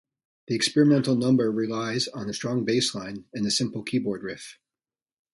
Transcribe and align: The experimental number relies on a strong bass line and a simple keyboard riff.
The 0.47 0.55
experimental 0.55 1.15
number 1.15 1.51
relies 1.51 2.07
on 2.07 2.27
a 2.27 2.33
strong 2.33 2.65
bass 2.65 2.95
line 2.95 3.25
and 3.35 3.45
a 3.45 3.51
simple 3.51 3.83
keyboard 3.83 4.23
riff. 4.23 4.57